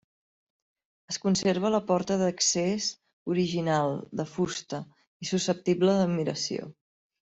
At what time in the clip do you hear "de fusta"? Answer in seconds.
4.23-4.83